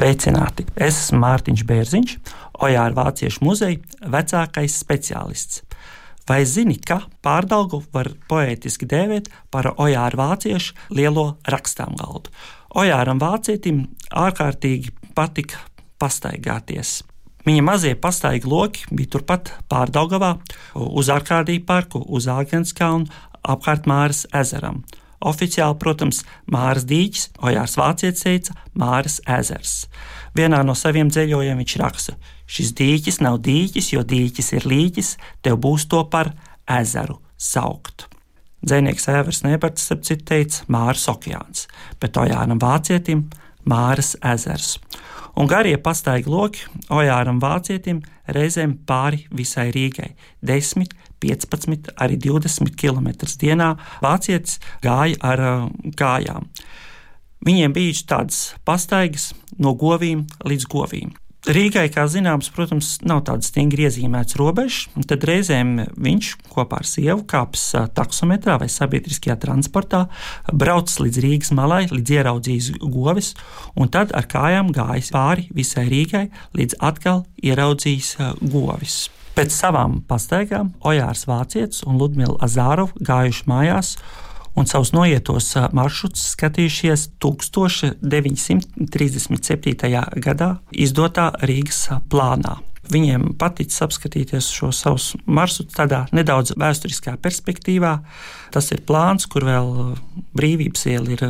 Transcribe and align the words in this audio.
Sveicināti! 0.00 0.64
Es 0.80 0.96
esmu 0.96 1.18
Mārtiņš 1.20 1.62
Bērziņš, 1.68 2.12
Ojāra 2.64 2.96
Vāciešu 2.96 3.42
muzeja 3.44 4.06
vecākais 4.08 4.78
speciālists. 4.80 5.58
Vai 6.24 6.38
zini, 6.48 6.78
ka 6.80 7.02
pārdaugu 7.20 7.82
var 7.92 8.08
poētiski 8.30 8.88
dēvēt 8.88 9.28
par 9.52 9.68
Ojāra 9.74 10.16
Vāciešu 10.16 10.88
lielo 10.96 11.26
rakstām 11.44 11.98
galdu? 12.00 12.32
Ojāram 12.80 13.20
Vācietim 13.20 13.82
ārkārtīgi 14.08 14.94
patika 15.12 15.60
pastaigāties. 16.00 17.02
Viņa 17.44 17.66
mazie 17.68 17.92
pastaigi 17.92 18.48
loki 18.48 18.88
bija 18.88 19.18
turpat 19.18 19.52
pārdaugavā, 19.68 20.38
uz 20.80 21.12
Arkādiju 21.12 21.66
parku, 21.68 22.00
uz 22.08 22.24
Āgenskalnu, 22.24 23.04
apkārt 23.44 23.84
Māras 23.84 24.24
ezeram. 24.32 24.80
Oficiāli, 25.20 25.76
protams, 25.80 26.22
Māras 26.50 26.86
dīķis, 26.88 27.26
Ojārs 27.44 27.76
Vācietis 27.76 28.24
teica 28.24 28.56
Māras 28.78 29.18
ezers. 29.28 29.74
Vienā 30.36 30.62
no 30.64 30.76
saviem 30.78 31.10
dzēļojumiem 31.12 31.60
viņš 31.60 31.74
raksta: 31.82 32.14
Šis 32.48 32.72
dīķis 32.78 33.20
nav 33.24 33.40
dīķis, 33.44 33.92
jo 33.94 34.04
dīķis 34.06 34.52
ir 34.56 34.68
līķis, 34.70 35.10
tev 35.44 35.60
būs 35.60 35.88
to 35.90 36.04
par 36.12 36.32
ezeru 36.70 37.20
saukt. 37.36 38.06
Dzēnieks 38.64 39.08
Evers 39.08 39.44
Neberts, 39.44 39.88
ap 39.92 40.04
citu, 40.04 40.24
teica 40.32 40.66
Māras 40.72 41.06
okeāns, 41.12 41.66
bet 42.00 42.18
Ojāram 42.20 42.60
Vācietim 42.60 43.28
Māras 43.68 44.14
ezers 44.24 44.78
un 45.36 45.46
garie 45.46 45.76
pastaigi 45.78 46.30
loki 46.30 46.64
Ojāram 46.88 47.40
Vācietim 47.42 48.02
reizēm 48.28 48.78
pāri 48.86 49.26
visai 49.30 49.70
Rīgai- 49.74 50.14
10, 50.50 50.88
15, 51.20 51.90
arī 51.96 52.18
20 52.18 52.76
km 52.76 53.08
dienā. 53.38 53.76
Vācietis 54.02 54.58
gāja 54.82 55.16
ar 55.20 55.38
kājām. 55.96 56.46
Viņiem 57.46 57.72
bija 57.72 57.92
tādas 58.06 58.54
pastaigas 58.64 59.32
no 59.58 59.74
govīm 59.74 60.26
līdz 60.44 60.66
govīm. 60.66 61.14
Rīgai, 61.48 61.86
kā 61.88 62.02
zināms, 62.04 62.50
protams, 62.52 62.98
nav 63.00 63.22
tādas 63.24 63.48
stingri 63.48 63.86
iezīmētas 63.86 64.36
robežas, 64.36 64.90
un 64.92 65.06
tad 65.08 65.24
reizēm 65.24 65.70
viņš 65.96 66.34
kopā 66.52 66.82
ar 66.82 66.88
sievu 66.88 67.24
kāps 67.30 67.62
taksometrā 67.96 68.58
vai 68.60 68.68
sabiedriskajā 68.68 69.38
transportā, 69.40 70.02
brauc 70.52 70.92
līdz 71.00 71.22
Rīgas 71.24 71.54
malai, 71.56 71.86
līdz 71.88 72.12
ieraudzījis 72.18 72.70
govis, 72.84 73.32
un 73.72 73.88
tad 73.88 74.12
ar 74.12 74.28
kājām 74.28 74.68
gājis 74.76 75.12
pāri 75.16 75.48
visai 75.56 75.86
Rīgai, 75.88 76.26
līdz 76.60 76.76
atkal 76.90 77.24
ieraudzījis 77.40 78.18
govis. 78.52 79.06
Pēc 79.32 79.54
savām 79.56 80.02
pastaigām 80.10 80.74
Ojārs 80.84 81.24
Vācietis 81.30 81.86
un 81.88 81.96
Ludmila 81.96 82.36
Azārova 82.44 82.92
gājuši 83.00 83.48
mājās 83.48 83.94
un 84.58 84.66
savus 84.66 84.92
noietos 84.96 85.54
maršrutus 85.76 86.32
skatījušies 86.34 87.08
1937. 87.22 88.00
gadā 90.24 90.50
izdotā 90.72 91.32
Rīgas 91.42 91.88
plānā. 92.10 92.54
Viņiem 92.90 93.36
paticis 93.38 93.82
apskatīties 93.84 94.48
šo 94.50 94.72
savus 94.74 95.12
maršrutus 95.28 95.76
tādā 95.76 96.06
nedaudz 96.16 96.56
vēsturiskā 96.58 97.14
perspektīvā. 97.22 97.92
Tas 98.54 98.72
ir 98.74 98.80
plāns, 98.88 99.28
kur 99.30 99.44
vēl 99.46 99.94
brīvības 100.34 100.86
iela 100.90 101.08
ir 101.14 101.22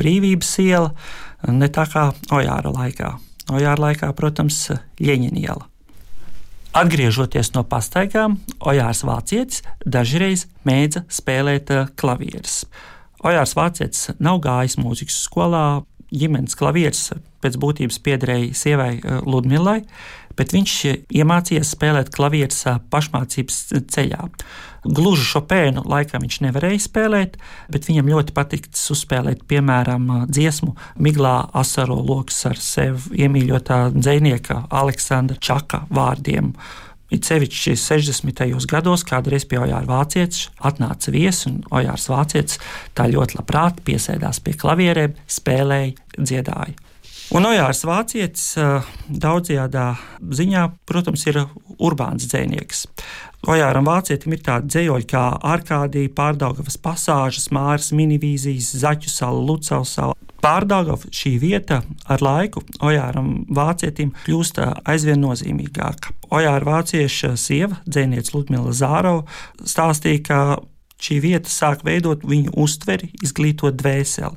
brīvības 0.00 0.50
iela, 0.66 0.90
ne 1.48 1.68
tā 1.72 1.86
kā 1.88 2.10
Ojāra 2.36 2.70
laikā. 2.74 3.14
Ojāra 3.50 3.80
laikā, 3.88 4.12
protams, 4.18 4.66
Ļeņina 5.00 5.38
iela. 5.40 5.69
Atgriežoties 6.70 7.48
no 7.56 7.64
pastaigām, 7.66 8.36
Ojārs 8.62 9.00
Vācietis 9.02 9.64
dažreiz 9.82 10.44
mēdza 10.62 11.02
spēlēt 11.10 11.72
eh, 11.74 11.88
klavierus. 11.98 12.60
Ojārs 13.26 13.56
Vācietis 13.58 14.12
nav 14.22 14.38
gājis 14.44 14.78
mūzikas 14.78 15.16
skolā, 15.24 15.82
ģimenes 16.12 16.56
klavieris 16.58 17.10
pēc 17.40 17.56
būtības 17.60 18.00
piederēja 18.04 18.56
sievai 18.56 18.92
eh, 18.98 19.20
Ludmilai, 19.26 19.80
bet 20.38 20.54
viņš 20.54 20.74
iemācījās 21.12 21.74
spēlēt 21.74 22.12
klavierus 22.14 22.62
pašmācības 22.92 23.58
ceļā. 23.92 24.28
Gluži 24.84 25.26
Šopēnu 25.28 25.82
laikam 25.90 26.22
viņš 26.24 26.38
nevarēja 26.46 26.80
spēlēt, 26.86 27.36
bet 27.72 27.88
viņam 27.90 28.08
ļoti 28.14 28.34
patika 28.36 28.72
uzspēlēt, 28.94 29.42
piemēram, 29.50 30.06
dziesmu 30.30 30.72
Miglā 31.04 31.34
asaro 31.60 31.98
lokus 32.00 32.40
ar 32.48 32.60
sevi 32.60 33.26
iemīļotā 33.26 33.82
dzinieka 33.96 34.62
Aleksandra 34.80 35.36
Čaka 35.36 35.84
vārdiem. 35.92 36.54
It 37.10 37.26
sevišķi 37.26 37.74
60. 37.74 38.44
gados 38.70 39.02
kādreiz 39.06 39.42
pie 39.50 39.58
Ojāra 39.58 39.82
Vācietis 39.88 40.46
atnāca 40.62 41.10
viesis, 41.10 41.48
un 41.50 41.56
Ojārs 41.74 42.06
Vācietis 42.12 42.60
tā 42.94 43.08
ļoti 43.10 43.40
labprāt 43.40 43.80
piesēdās 43.86 44.38
pie 44.46 44.54
klavierēm, 44.60 45.16
spēlēja, 45.26 45.96
dziedāja. 46.14 46.76
Un 47.34 47.46
Ojārs 47.46 47.82
Vācietis 47.86 48.46
daudzajā 49.10 49.66
ziņā, 50.38 50.62
protams, 50.86 51.26
ir 51.30 51.44
urbāns 51.78 52.30
dzēnieks. 52.30 52.86
Ojāram 53.50 53.86
Vācietim 53.86 54.34
ir 54.34 54.42
tādi 54.46 54.70
dzējoļi 54.70 55.06
kā 55.10 55.26
Arkādija, 55.50 56.10
Pārdaugavas 56.14 56.78
pasāžas, 56.78 57.50
Māras 57.54 57.90
minivīzijas, 57.94 58.74
Zaķu 58.82 59.10
sala, 59.10 59.42
Lucavas 59.50 59.94
sala. 59.98 60.29
Pārdaugava 60.40 61.10
šī 61.12 61.34
vieta 61.42 61.82
ar 62.08 62.22
laiku 62.24 62.62
Ojāram 62.80 63.44
Vācietim 63.52 64.14
kļūst 64.24 64.60
aizvien 64.88 65.20
nozīmīgāka. 65.20 66.14
Ojāra 66.32 66.64
vācieša 66.64 67.34
sieva, 67.40 67.80
dzēniece 67.86 68.32
Ludmila 68.36 68.72
Zārova, 68.76 69.26
stāstīja, 69.60 70.22
ka 70.24 70.40
šī 71.00 71.20
vieta 71.24 71.50
sāk 71.52 71.84
veidot 71.84 72.24
viņu 72.28 72.54
uztveri, 72.60 73.10
izglītot 73.24 73.78
dvēseli. 73.80 74.36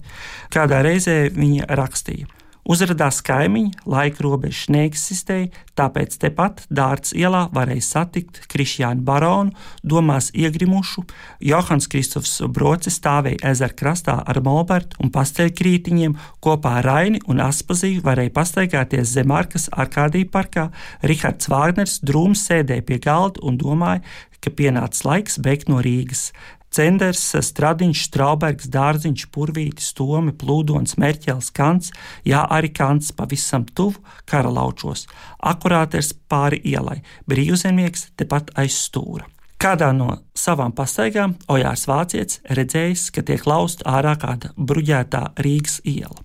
Kādā 0.53 0.81
reizē 0.85 1.17
viņa 1.35 1.69
rakstīja: 1.79 2.27
Uzrādījās 2.63 3.17
kaimiņi, 3.27 3.73
laika 3.91 4.23
robežas 4.23 4.69
neeksistēja, 4.71 5.49
tāpēc 5.75 6.15
tepat 6.21 6.61
Dārts 6.71 7.11
ielā 7.11 7.49
varēja 7.51 7.83
satikt 7.83 8.39
Krišjānu 8.51 9.03
baronu, 9.03 9.51
domās 9.83 10.29
iegrimušu. 10.31 11.03
Johans 11.43 11.89
Kristofs 11.91 12.37
Brocis 12.47 13.01
stāvēja 13.01 13.51
ezera 13.51 13.75
krastā 13.75 14.15
ar 14.23 14.39
molbertu 14.45 15.01
un 15.03 15.11
pasteļkrītiņiem, 15.11 16.15
kopā 16.39 16.77
ar 16.79 16.87
Raini 16.87 17.19
un 17.27 17.43
Aspaziju 17.43 18.05
varēja 18.05 18.31
pastaigāties 18.39 19.11
zem 19.17 19.35
arkas 19.35 19.67
Arkādija 19.75 20.31
parkā. 20.31 20.69
Rihards 21.03 21.51
Vāgners 21.51 21.99
drūms 21.99 22.47
sēdēja 22.47 22.87
pie 22.87 23.03
galda 23.03 23.43
un 23.43 23.59
domāja, 23.59 24.05
ka 24.43 24.51
pienācis 24.55 25.03
laiks 25.07 25.39
beigt 25.43 25.67
no 25.71 25.83
Rīgas. 25.83 26.29
Cenders, 26.73 27.21
Stradiņš, 27.45 28.05
Straubergs, 28.07 28.69
Dārziņš, 28.73 29.27
Purvītis, 29.33 29.91
Tomi, 29.97 30.33
Plūdons, 30.33 30.97
Merķels, 31.01 31.51
Kants, 31.53 31.93
jā, 32.25 32.41
arī 32.49 32.71
Kants 32.73 33.13
pavisam 33.17 33.67
tuvu 33.77 34.01
karalaučos, 34.29 35.05
akurāters 35.53 36.13
pāri 36.31 36.61
ielai, 36.73 37.01
brīvzemnieks 37.29 38.09
tepat 38.17 38.53
aiz 38.57 38.79
stūra. 38.87 39.29
Kādā 39.63 39.93
no 39.95 40.17
savām 40.35 40.73
pastaigām 40.75 41.37
Ojārs 41.53 41.85
Vācietis 41.87 42.41
redzējis, 42.51 43.07
ka 43.15 43.23
tiek 43.23 43.45
lausta 43.47 43.87
ārā 43.95 44.17
kāda 44.19 44.51
bruģētā 44.57 45.29
Rīgas 45.39 45.79
iela. 45.87 46.22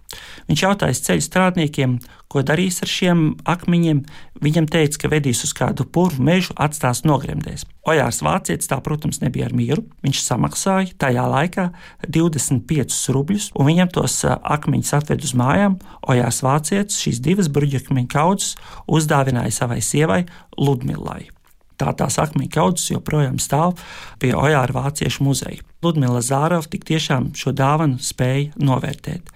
Viņš 0.48 0.62
jautāja 0.64 0.96
ceļu 0.96 1.24
strādniekiem, 1.24 1.98
ko 2.32 2.40
darīs 2.46 2.80
ar 2.84 2.88
šiem 2.88 3.22
akmeņiem. 3.48 4.00
Viņam 4.44 4.68
teica, 4.70 5.02
ka 5.02 5.10
vedīs 5.12 5.42
uz 5.44 5.52
kādu 5.56 5.84
purvu 5.84 6.24
mežu, 6.24 6.54
atstās 6.56 7.02
nogremdēs. 7.04 7.66
Ojārs 7.88 8.22
Vācietis 8.24 8.70
tā, 8.70 8.78
protams, 8.84 9.20
nebija 9.20 9.48
ar 9.48 9.56
mieru. 9.56 9.84
Viņš 10.04 10.22
samaksāja 10.24 10.96
tajā 11.00 11.24
laikā 11.28 11.68
25 12.08 13.00
rubļus, 13.16 13.50
un 13.58 13.68
viņam 13.68 13.92
tos 13.92 14.20
akmeņus 14.28 14.94
atved 15.00 15.24
uz 15.28 15.34
mājām. 15.36 15.80
Ojārs 16.08 16.42
Vācietis 16.46 17.00
šīs 17.04 17.20
divas 17.24 17.50
bruģakmeņu 17.52 18.12
kaudzes 18.12 18.54
uzdāvināja 18.88 19.58
savai 19.62 19.82
sievai 19.84 20.24
Ludmilai 20.56 21.28
tā 21.78 21.92
tās 21.94 22.18
akmeņu 22.18 22.50
kaudzes 22.54 22.90
joprojām 22.90 23.38
stāv 23.42 23.78
pie 24.22 24.32
Ojāra 24.34 24.74
Vāciešu 24.74 25.22
muzeja. 25.26 25.62
Ludmila 25.84 26.22
Zārova 26.24 26.66
tik 26.66 26.86
tiešām 26.88 27.30
šo 27.38 27.54
dāvanu 27.54 28.02
spēja 28.02 28.50
novērtēt. 28.58 29.30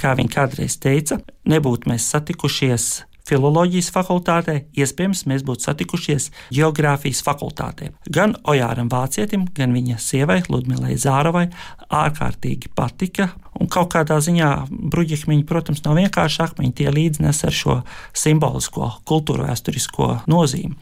Kā 0.00 0.12
viņa 0.18 0.32
kādreiz 0.32 0.76
teica, 0.80 1.20
nebūtu 1.48 1.88
mēs 1.88 2.08
satikušies 2.12 2.90
filozofijas 3.26 3.88
fakultātē, 3.94 4.56
iespējams, 4.76 5.24
mēs 5.30 5.42
būtu 5.46 5.66
satikušies 5.66 6.28
geogrāfijas 6.54 7.22
fakultātē. 7.26 7.90
Gan 8.12 8.36
Ojāram 8.46 8.90
Vācietim, 8.92 9.48
gan 9.56 9.74
viņa 9.74 9.98
sievai 10.02 10.42
Ludmilai 10.48 10.94
Zāravai 11.00 11.48
ārkārtīgi 11.90 12.70
patika. 12.76 13.32
Un 13.56 13.70
kaut 13.72 13.88
kādā 13.94 14.18
ziņā 14.22 14.50
bruģekmeņi, 14.70 15.46
protams, 15.48 15.82
nav 15.86 15.96
vienkārši 15.98 16.42
akmeņi, 16.44 16.74
tie 16.76 16.90
līdznes 16.92 17.42
ar 17.48 17.56
šo 17.56 17.76
simbolisko, 18.16 18.90
kultūra 19.08 19.48
vēsturisko 19.48 20.10
nozīmi. 20.30 20.76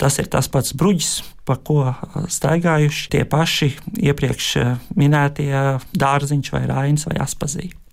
Tas 0.00 0.18
ir 0.22 0.30
tas 0.32 0.48
pats 0.50 0.74
bruģis, 0.74 1.20
pa 1.46 1.58
ko 1.60 1.92
staigājuši 2.32 3.10
tie 3.12 3.26
paši 3.28 3.74
iepriekš 4.08 4.52
minētie 4.96 5.52
dārziņš 5.92 6.54
vai 6.56 6.64
rainis 6.72 7.06
vai 7.10 7.20
aspazīši. 7.22 7.85